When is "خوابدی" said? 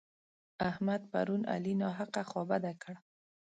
2.29-2.73